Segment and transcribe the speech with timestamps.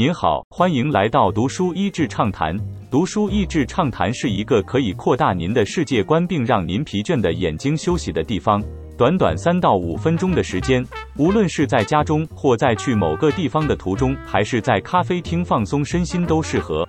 [0.00, 2.58] 您好，欢迎来到读书益智畅谈。
[2.90, 8.64] 读书益智畅谈是一个可以扩大您的世界观，并让您疲倦的眼睛休息的地方。
[8.96, 10.82] 短短三到五分钟的时间，
[11.18, 16.88] 无论是在家中，或在去某个地方的途中，还是在咖啡厅放松身心，都适合。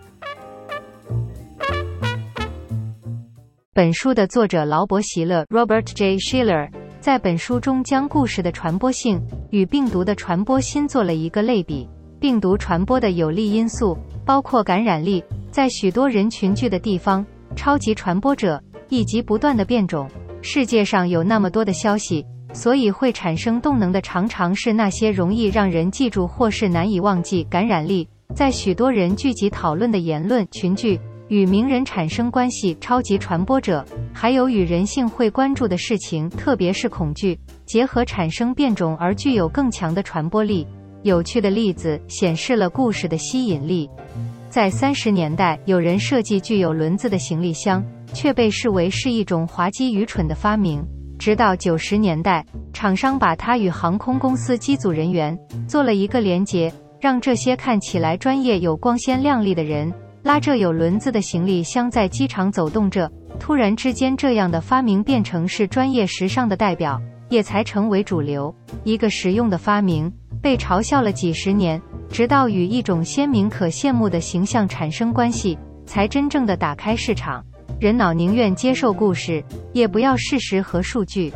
[3.74, 6.16] 本书的作者劳勃·席勒 （Robert J.
[6.16, 6.70] Schiller）
[7.02, 11.86] 在本书中将故事的传播性与病毒的传播性做了一个类比。
[12.22, 20.08] 病毒传播的有利因素包括感染力，在许多人群聚的地方，超级传播者以及不断的变种。
[20.44, 22.24] 世界上有那么多的消息，
[22.54, 27.44] 所以会产生动能的常常是那些容易让人记住或是难以忘记。
[27.46, 32.78] 感染力在许多人聚集讨论的言论群聚与名人产生关系。
[32.80, 40.68] 超级传播者还有与人性会关注的事情，特别是恐惧结合产生变种而具有更强的传播力。
[41.04, 43.90] 有趣的例子显示了故事的吸引力。
[44.50, 50.86] 在三十年代，有人设计具有轮子的行李箱，却被视为是一种滑稽愚蠢的发明。
[51.18, 59.92] 直到九十年代，厂商把它与航空公司机组人员做了一个连结，让这些看起来专业又光鲜亮丽的人
[60.24, 63.10] 拉着有轮子的行李箱在机场走动着。
[63.40, 68.54] 突然之间，这样的发明变成是专业时尚的代表，也才成为主流。
[68.84, 70.12] 一个实用的发明。
[70.42, 77.46] 被嘲笑了几十年，直到与一种鲜明可羡慕的形象产生关系，才真正的打开市场。
[77.80, 81.32] 人脑宁愿接受故事，也不要事实和数据。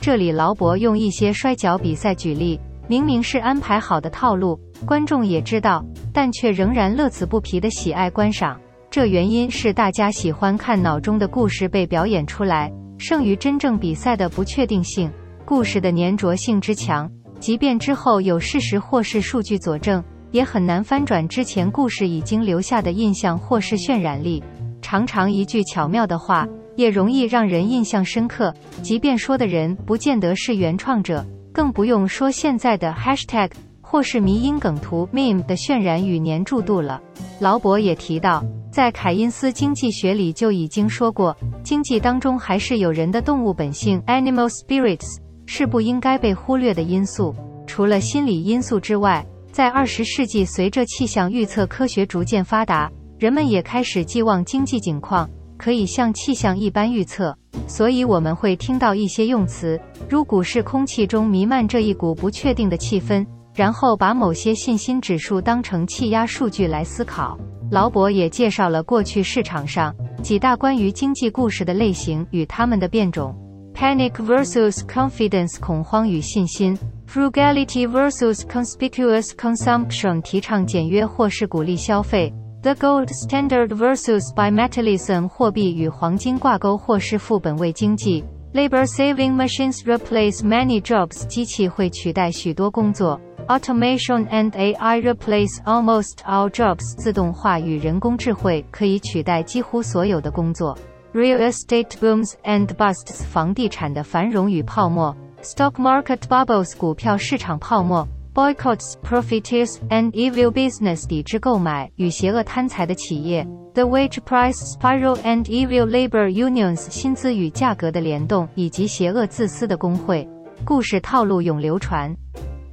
[0.00, 8.58] 这里劳勃用一些摔跤比赛举例，明明是安排好的套路，观众也知道，但却仍然乐此不疲的喜爱观赏。
[8.90, 15.10] 这原因是大家喜欢看脑中的故事被表演出来，胜于真正比赛的不确定性。
[15.44, 17.10] 故事的粘着性之强。
[17.40, 24.42] 即便之后有事实或是数据佐证，也很难翻转之前故事已经留下的印象或是渲染力。
[24.82, 37.00] 常常一句巧妙的话，也容易让人印象深刻，即便说的人不见得是原创者，更不用说现在的 hashtag 或是迷因梗图 meme 的渲染与粘住度了。
[37.40, 45.18] 劳勃也提到，在凯因斯经济学里就已经说过，经济当中还是有人的动物本性 animal spirits。
[45.50, 47.34] 是不应该被忽略的因素。
[47.66, 57.34] 除了心理因素之外，在二十世纪，随着气象预测科学逐渐发达，人们也开始寄望经济景况可以像气象一般预测。
[57.66, 67.38] 所以，我们会听到一些用词，如股市空气中弥漫着一股不确定的气氛，然后把某些信心指数当成气压数据来思考。
[67.70, 73.34] 劳勃也介绍了过去市场上几大关于经济故事的类型与它们的变种。
[73.78, 76.76] Panic versus confidence，恐慌与信心
[77.08, 96.16] ；Frugality versus conspicuous consumption，提倡简约或是鼓励消费；The gold standard versus bimetallism，货币与黄金挂钩或是副本位经济；Labor-saving machines replace many jobs，机器会取代许多工作；Automation and AI replace almost
[96.26, 100.76] all jobs，自动化与人工智慧可以取代几乎所有的工作。
[101.14, 113.42] Real estate booms and busts，房地产的繁荣与泡沫；Stock market bubbles，股票市场泡沫；Boycotts, profiteers and evil business，抵制购买与邪恶贪财的企业
[113.72, 120.28] ；The wage price spiral and evil labor unions，薪资与价格的联动以及邪恶自私的工会。
[120.66, 122.14] 故事套路永流传，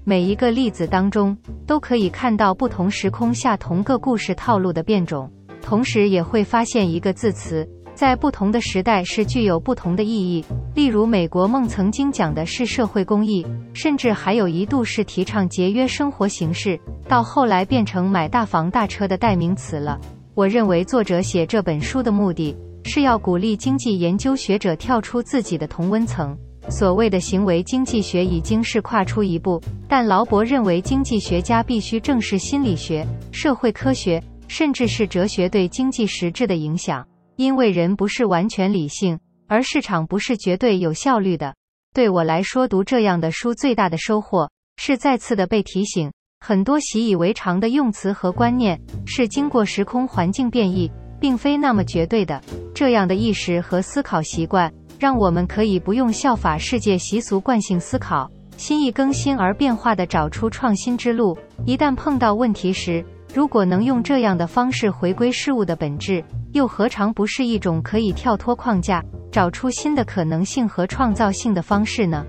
[0.03, 5.31] 每一个例子当中都可以看到不同时空下同个故事套路的变种，
[5.62, 7.66] 同时也会发现一个字词。
[7.95, 10.44] 在不同的时代是具有不同的意义。
[10.75, 19.97] 例如，美国梦曾经讲的是社会公益，甚至还有一度是提倡节约生活形式，到后来变成买大房大车的代名词了。
[20.34, 22.53] 我认为作者写这本书的目的
[22.84, 26.38] 是要鼓励经济研究学者跳出自己的同温层。
[26.67, 37.05] 所谓的行为经济学已经是跨出一步，但劳勃认为经济学家必须正视心理学、社会科学，甚至是哲学对经济实质的影响。
[37.35, 41.55] 因为人不是完全理性，而市场不是绝对有效率的。
[41.93, 52.41] 对我来说，读这样的书最大的收获是再次的被提醒，很多习以为常的用词和观念是经过时空环境变异，并非那么绝对的。
[52.73, 61.37] 这样的意识和思考习惯，让我们可以不用效法世界习俗惯性思考，心意更新而变化的找出创新之路。
[61.66, 63.03] 一旦碰到问题时，
[63.35, 66.23] 如果能用这样的方式回归事物的本质。
[66.53, 72.26] 又何尝不是一种可以跳脱框架、找出新的可能性和创造性的方式呢？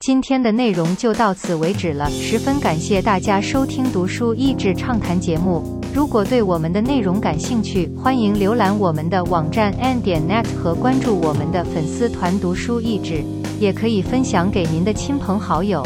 [0.00, 5.80] 今天的内容就到此为止了，十分感谢大家收听读书益智畅谈节目。
[5.94, 13.24] 如果对我们的内容感兴趣，欢迎浏览我们的网站 n 点 net 和关注我们的粉丝团读书益智，
[13.58, 15.82] 也可以分享给您的亲朋好友。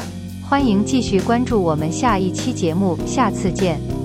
[0.48, 3.95] 欢迎继续关注我们下一期节目，下次见。